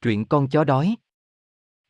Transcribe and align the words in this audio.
truyện 0.00 0.24
con 0.24 0.48
chó 0.48 0.64
đói. 0.64 0.96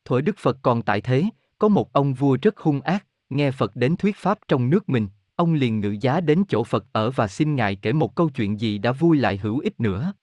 Thuở 0.05 0.21
Đức 0.21 0.37
Phật 0.37 0.57
còn 0.61 0.81
tại 0.81 1.01
thế, 1.01 1.23
có 1.59 1.67
một 1.67 1.93
ông 1.93 2.13
vua 2.13 2.37
rất 2.41 2.57
hung 2.57 2.81
ác, 2.81 3.05
nghe 3.29 3.51
Phật 3.51 3.75
đến 3.75 3.95
thuyết 3.95 4.15
pháp 4.17 4.39
trong 4.47 4.69
nước 4.69 4.89
mình, 4.89 5.07
ông 5.35 5.53
liền 5.53 5.79
ngự 5.79 5.95
giá 6.01 6.21
đến 6.21 6.43
chỗ 6.49 6.63
Phật 6.63 6.85
ở 6.91 7.11
và 7.11 7.27
xin 7.27 7.55
Ngài 7.55 7.75
kể 7.75 7.93
một 7.93 8.15
câu 8.15 8.29
chuyện 8.29 8.59
gì 8.59 8.77
đã 8.77 8.91
vui 8.91 9.17
lại 9.17 9.37
hữu 9.37 9.59
ích 9.59 9.79
nữa. 9.79 10.13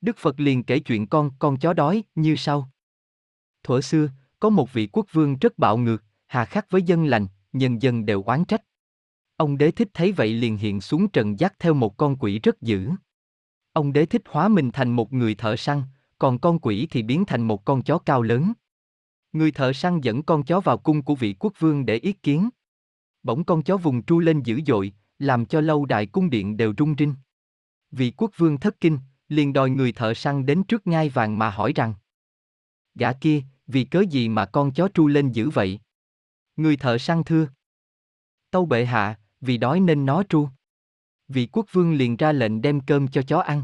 Đức 0.00 0.16
Phật 0.16 0.40
liền 0.40 0.64
kể 0.64 0.78
chuyện 0.78 1.06
con, 1.06 1.30
con 1.38 1.56
chó 1.56 1.72
đói, 1.72 2.04
như 2.14 2.36
sau. 2.36 2.70
Thuở 3.62 3.80
xưa, 3.80 4.08
có 4.40 4.50
một 4.50 4.72
vị 4.72 4.88
quốc 4.92 5.06
vương 5.12 5.38
rất 5.38 5.58
bạo 5.58 5.76
ngược, 5.76 6.04
hà 6.26 6.44
khắc 6.44 6.70
với 6.70 6.82
dân 6.82 7.04
lành, 7.04 7.26
nhân 7.52 7.82
dân 7.82 8.06
đều 8.06 8.22
oán 8.22 8.44
trách. 8.44 8.62
Ông 9.36 9.58
đế 9.58 9.70
thích 9.70 9.88
thấy 9.94 10.12
vậy 10.12 10.34
liền 10.34 10.56
hiện 10.56 10.80
xuống 10.80 11.08
trần 11.08 11.40
dắt 11.40 11.54
theo 11.58 11.74
một 11.74 11.96
con 11.96 12.16
quỷ 12.16 12.38
rất 12.38 12.62
dữ. 12.62 12.90
Ông 13.72 13.92
đế 13.92 14.06
thích 14.06 14.22
hóa 14.28 14.48
mình 14.48 14.70
thành 14.72 14.90
một 14.90 15.12
người 15.12 15.34
thợ 15.34 15.56
săn, 15.56 15.82
còn 16.20 16.38
con 16.38 16.58
quỷ 16.58 16.88
thì 16.90 17.02
biến 17.02 17.24
thành 17.24 17.42
một 17.42 17.64
con 17.64 17.82
chó 17.82 17.98
cao 17.98 18.22
lớn. 18.22 18.52
Người 19.32 19.52
thợ 19.52 19.72
săn 19.72 20.00
dẫn 20.00 20.22
con 20.22 20.42
chó 20.42 20.60
vào 20.60 20.78
cung 20.78 21.02
của 21.02 21.14
vị 21.14 21.34
quốc 21.38 21.52
vương 21.58 21.86
để 21.86 21.96
yết 21.96 22.22
kiến. 22.22 22.48
Bỗng 23.22 23.44
con 23.44 23.62
chó 23.62 23.76
vùng 23.76 24.02
tru 24.02 24.20
lên 24.20 24.42
dữ 24.42 24.60
dội, 24.66 24.92
làm 25.18 25.46
cho 25.46 25.60
lâu 25.60 25.86
đài 25.86 26.06
cung 26.06 26.30
điện 26.30 26.56
đều 26.56 26.74
rung 26.78 26.94
rinh. 26.98 27.14
Vị 27.90 28.12
quốc 28.16 28.30
vương 28.36 28.58
thất 28.58 28.80
kinh, 28.80 28.98
liền 29.28 29.52
đòi 29.52 29.70
người 29.70 29.92
thợ 29.92 30.14
săn 30.14 30.46
đến 30.46 30.62
trước 30.64 30.86
ngai 30.86 31.08
vàng 31.08 31.38
mà 31.38 31.50
hỏi 31.50 31.72
rằng 31.74 31.94
Gã 32.94 33.12
kia, 33.12 33.42
vì 33.66 33.84
cớ 33.84 34.00
gì 34.10 34.28
mà 34.28 34.46
con 34.46 34.72
chó 34.72 34.88
tru 34.94 35.06
lên 35.06 35.32
dữ 35.32 35.50
vậy? 35.50 35.80
Người 36.56 36.76
thợ 36.76 36.98
săn 36.98 37.24
thưa 37.24 37.48
Tâu 38.50 38.66
bệ 38.66 38.84
hạ, 38.84 39.18
vì 39.40 39.58
đói 39.58 39.80
nên 39.80 40.06
nó 40.06 40.22
tru. 40.28 40.48
Vị 41.28 41.48
quốc 41.52 41.66
vương 41.72 41.94
liền 41.94 42.16
ra 42.16 42.32
lệnh 42.32 42.62
đem 42.62 42.80
cơm 42.80 43.08
cho 43.08 43.22
chó 43.22 43.38
ăn. 43.38 43.62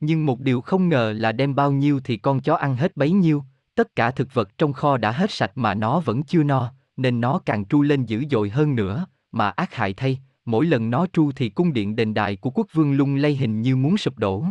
Nhưng 0.00 0.26
một 0.26 0.40
điều 0.40 0.60
không 0.60 0.88
ngờ 0.88 1.14
là 1.16 1.32
đem 1.32 1.54
bao 1.54 1.72
nhiêu 1.72 2.00
thì 2.04 2.16
con 2.16 2.40
chó 2.40 2.54
ăn 2.54 2.76
hết 2.76 2.96
bấy 2.96 3.10
nhiêu, 3.10 3.44
tất 3.74 3.96
cả 3.96 4.10
thực 4.10 4.34
vật 4.34 4.58
trong 4.58 4.72
kho 4.72 4.96
đã 4.96 5.12
hết 5.12 5.30
sạch 5.30 5.52
mà 5.54 5.74
nó 5.74 6.00
vẫn 6.00 6.22
chưa 6.22 6.42
no, 6.42 6.72
nên 6.96 7.20
nó 7.20 7.38
càng 7.38 7.64
tru 7.64 7.82
lên 7.82 8.06
dữ 8.06 8.24
dội 8.30 8.50
hơn 8.50 8.74
nữa, 8.74 9.06
mà 9.32 9.50
ác 9.50 9.74
hại 9.74 9.94
thay, 9.94 10.20
mỗi 10.44 10.66
lần 10.66 10.90
nó 10.90 11.06
tru 11.12 11.32
thì 11.32 11.48
cung 11.48 11.72
điện 11.72 11.96
đền 11.96 12.14
đài 12.14 12.36
của 12.36 12.50
quốc 12.50 12.66
vương 12.72 12.92
lung 12.92 13.16
lay 13.16 13.36
hình 13.36 13.62
như 13.62 13.76
muốn 13.76 13.96
sụp 13.96 14.18
đổ. 14.18 14.44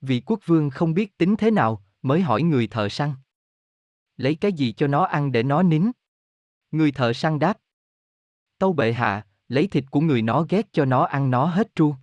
Vị 0.00 0.22
quốc 0.26 0.40
vương 0.46 0.70
không 0.70 0.94
biết 0.94 1.18
tính 1.18 1.36
thế 1.36 1.50
nào, 1.50 1.84
mới 2.02 2.20
hỏi 2.20 2.42
người 2.42 2.66
thợ 2.66 2.88
săn. 2.88 3.12
Lấy 4.16 4.34
cái 4.34 4.52
gì 4.52 4.72
cho 4.72 4.86
nó 4.86 5.04
ăn 5.04 5.32
để 5.32 5.42
nó 5.42 5.62
nín? 5.62 5.90
Người 6.70 6.92
thợ 6.92 7.12
săn 7.12 7.38
đáp. 7.38 7.58
Tâu 8.58 8.72
bệ 8.72 8.92
hạ, 8.92 9.26
lấy 9.48 9.66
thịt 9.66 9.84
của 9.90 10.00
người 10.00 10.22
nó 10.22 10.46
ghét 10.48 10.72
cho 10.72 10.84
nó 10.84 11.04
ăn 11.04 11.30
nó 11.30 11.46
hết 11.46 11.74
tru. 11.74 11.94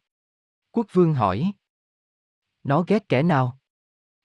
Quốc 0.72 0.88
vương 0.94 1.14
hỏi. 1.14 1.52
Nó 2.68 2.84
ghét 2.88 3.10
kẻ 3.10 3.24
nào? 3.24 3.58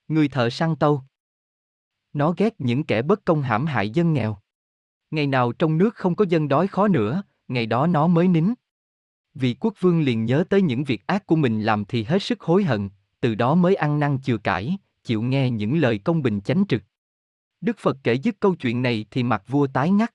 Người 0.07 0.27
thợ 0.27 0.49
săn 0.49 0.75
tâu. 0.75 1.01
Nó 2.13 2.33
ghét 2.37 2.53
những 2.57 2.83
kẻ 2.83 3.01
bất 3.01 3.25
công 3.25 3.41
hãm 3.41 3.65
hại 3.65 3.89
dân 3.89 4.13
nghèo. 4.13 4.37
Ngày 5.11 5.27
nào 5.27 5.51
trong 5.51 5.77
nước 5.77 5.95
không 5.95 6.15
có 6.15 6.25
dân 6.29 6.47
đói 6.47 6.67
khó 6.67 6.87
nữa, 6.87 7.23
ngày 7.47 7.65
đó 7.65 7.87
nó 7.87 8.07
mới 8.07 8.27
nín. 8.27 8.53
Vị 9.33 9.55
quốc 9.59 9.73
vương 9.79 10.01
liền 10.01 10.25
nhớ 10.25 10.43
tới 10.49 10.61
những 10.61 10.83
việc 10.83 11.07
ác 11.07 11.25
của 11.25 11.35
mình 11.35 11.61
làm 11.61 11.85
thì 11.85 12.03
hết 12.03 12.23
sức 12.23 12.41
hối 12.41 12.63
hận, 12.63 12.89
từ 13.19 13.35
đó 13.35 13.55
mới 13.55 13.75
ăn 13.75 13.99
năn 13.99 14.21
chừa 14.21 14.37
cải, 14.37 14.77
chịu 15.03 15.21
nghe 15.21 15.49
những 15.49 15.77
lời 15.77 15.97
công 15.97 16.21
bình 16.21 16.41
chánh 16.41 16.63
trực. 16.69 16.83
Đức 17.61 17.77
Phật 17.79 17.97
kể 18.03 18.13
dứt 18.13 18.39
câu 18.39 18.55
chuyện 18.55 18.81
này 18.81 19.05
thì 19.11 19.23
mặt 19.23 19.43
vua 19.47 19.67
tái 19.67 19.89
ngắt. 19.89 20.13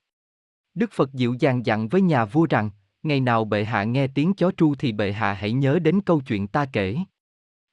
Đức 0.74 0.90
Phật 0.92 1.12
dịu 1.12 1.34
dàng 1.40 1.66
dặn 1.66 1.88
với 1.88 2.00
nhà 2.00 2.24
vua 2.24 2.46
rằng, 2.50 2.70
ngày 3.02 3.20
nào 3.20 3.44
bệ 3.44 3.64
hạ 3.64 3.84
nghe 3.84 4.06
tiếng 4.06 4.34
chó 4.34 4.50
tru 4.56 4.74
thì 4.74 4.92
bệ 4.92 5.12
hạ 5.12 5.32
hãy 5.32 5.52
nhớ 5.52 5.78
đến 5.78 6.00
câu 6.00 6.20
chuyện 6.20 6.48
ta 6.48 6.66
kể. 6.72 6.96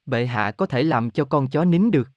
Bệ 0.06 0.26
hạ 0.26 0.50
có 0.50 0.66
thể 0.66 0.82
làm 0.82 1.10
cho 1.10 1.24
con 1.24 1.48
chó 1.48 1.64
nín 1.64 1.90
được. 1.90 2.08